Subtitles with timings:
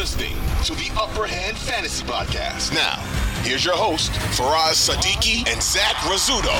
[0.00, 0.32] listening
[0.64, 2.72] to the Upper Hand Fantasy Podcast.
[2.72, 2.96] Now,
[3.42, 6.56] here's your host, Faraz Siddiqi and Zach Rizzuto.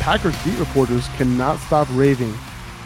[0.00, 2.32] Packers beat reporters cannot stop raving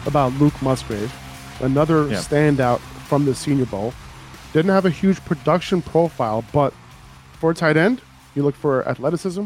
[0.05, 1.15] about Luke Musgrave,
[1.61, 2.17] another Yeah.
[2.17, 3.93] standout from the Senior Bowl.
[4.51, 6.73] Didn't have a huge production profile, but
[7.39, 8.01] for a tight end,
[8.35, 9.45] you look for athleticism,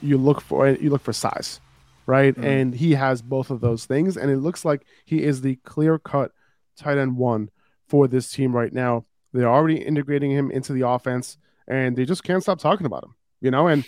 [0.00, 1.60] you look for you look for size,
[2.06, 2.34] right?
[2.36, 2.44] Mm-hmm.
[2.44, 5.98] And he has both of those things, and it looks like he is the clear
[5.98, 6.30] cut
[6.76, 7.50] tight end one
[7.88, 9.04] for this team right now.
[9.32, 11.36] They're already integrating him into the offense,
[11.68, 13.66] and they just can't stop talking about him, you know.
[13.68, 13.84] And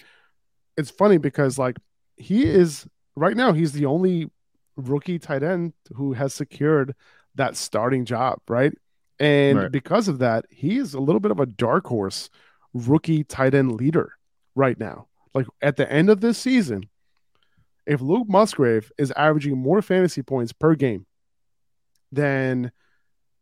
[0.77, 1.79] it's funny because like
[2.17, 2.87] he is
[3.17, 4.31] right now, he's the only
[4.77, 6.95] rookie tight end who has secured
[7.35, 8.73] that starting job, right?
[9.19, 9.73] And Right.
[9.73, 12.31] because of that, he is a little bit of a dark horse
[12.75, 14.13] rookie tight end leader
[14.55, 15.09] right now.
[15.35, 16.89] Like at the end of this season,
[17.87, 21.07] if Luke Musgrave is averaging more fantasy points per game
[22.13, 22.71] than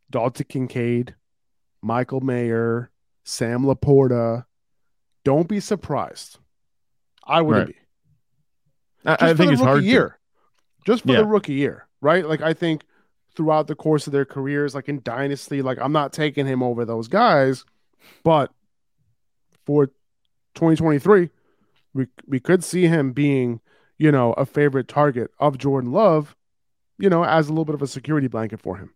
[0.09, 1.15] Dalton Kincaid,
[1.81, 2.91] Michael Mayer,
[3.23, 4.45] Sam Laporta,
[5.23, 6.39] don't be surprised.
[7.25, 7.75] I wouldn't Right.
[7.75, 9.09] be.
[9.09, 9.81] I, Just I for think it's hard.
[9.81, 10.19] to- year.
[10.85, 11.17] Just for Yeah.
[11.21, 12.25] the rookie year, right?
[12.25, 12.83] Like I think
[13.35, 16.85] throughout the course of their careers, like in Dynasty, like I'm not taking him over
[16.85, 17.65] those guys,
[18.23, 18.51] but
[19.65, 19.87] for
[20.55, 21.29] 2023,
[21.93, 23.59] we we could see him being,
[23.97, 26.35] you know, a favorite target of Jordan Love,
[26.97, 28.93] you know, as a little bit of a security blanket for him.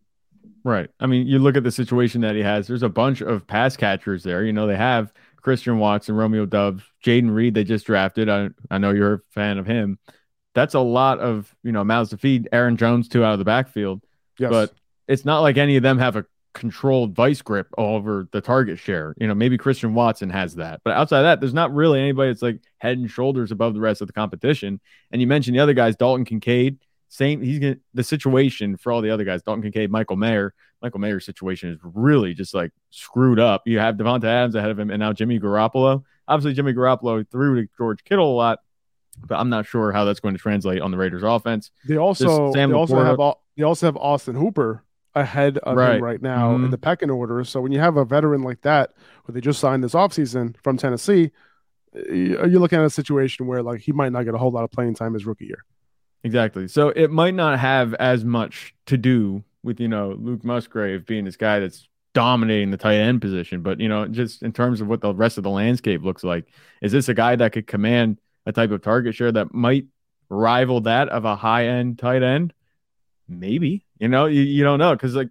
[0.64, 0.90] Right.
[1.00, 2.68] I mean, you look at the situation that he has.
[2.68, 4.44] There's a bunch of pass catchers there.
[4.44, 7.56] You know, they have Christian Watson, Romeo Doubs, Jayden Reed.
[7.56, 8.30] They just drafted.
[8.30, 9.98] I I know you're a fan of him.
[10.54, 12.48] That's a lot of you know mouths to feed.
[12.52, 14.04] Aaron Jones too out of the backfield,
[14.38, 14.52] Yes.
[14.52, 14.74] but
[15.08, 19.16] it's not like any of them have a controlled vice grip over the target share.
[19.18, 22.30] You know, maybe Christian Watson has that, but outside of that, there's not really anybody
[22.30, 24.80] that's like head and shoulders above the rest of the competition.
[25.12, 26.78] And you mentioned the other guys, Dalton Kincaid.
[27.14, 30.54] Same, he's gonna the situation for all the other guys, Dalton Kincaid, Michael Mayer.
[30.82, 33.64] Michael Mayer's situation is really just like screwed up.
[33.68, 36.04] You have Davante Adams ahead of him, and now Jimmy Garoppolo.
[36.30, 38.60] Obviously, Jimmy Garoppolo threw to George Kittle a lot,
[39.28, 41.70] but I'm not sure how that's going to translate on the Raiders' offense.
[41.86, 45.98] they also they also Laporta- have all, they also have Austin Hooper ahead of Right.
[45.98, 46.72] him right now in Mhm.
[46.72, 47.44] the pecking order.
[47.44, 48.94] So when you have a veteran like that,
[49.26, 51.32] who they just signed this offseason from Tennessee,
[51.94, 54.64] are you're looking at a situation where like he might not get a whole lot
[54.64, 55.66] of playing time his rookie year.
[56.24, 56.68] Exactly.
[56.68, 61.26] So it might not have as much to do with, you know, Luke Musgrave being
[61.26, 64.88] this guy that's dominating the tight end position, but you know, just in terms of
[64.88, 66.46] what the rest of the landscape looks like,
[66.82, 69.86] is this a guy that could command a type of target share that might
[70.30, 72.54] rival that of a high end tight end?
[73.28, 73.86] Maybe.
[74.00, 75.30] You know, you, you don't know because like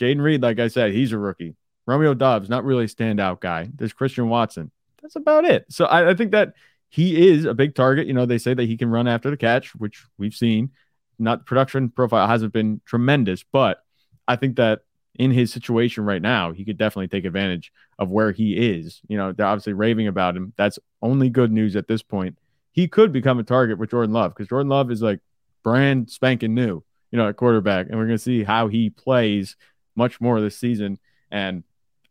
[0.00, 1.56] Jayden Reed, like I said, he's a rookie.
[1.86, 3.68] Romeo Doubs, not really a standout guy.
[3.74, 4.70] There's Christian Watson.
[5.02, 5.66] That's about it.
[5.70, 6.54] So I, I think that
[6.88, 8.06] he is a big target.
[8.06, 10.70] You know, they say that he can run after the catch, which we've seen.
[11.18, 13.82] Not production profile hasn't been tremendous, but
[14.26, 14.80] I think that
[15.18, 19.00] in his situation right now, he could definitely take advantage of where he is.
[19.08, 20.52] You know, they're obviously raving about him.
[20.56, 22.38] That's only good news at this point.
[22.70, 25.18] He could become a target with Jordan Love because Jordan Love is like
[25.64, 29.56] brand spanking new, you know, at quarterback, and we're going to see how he plays
[29.96, 30.98] much more this season.
[31.30, 31.64] And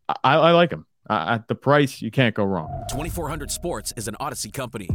[0.06, 0.86] I, I like him.
[1.08, 2.84] At the price, you can't go wrong.
[2.90, 4.88] 2400 Sports is an Audacy company.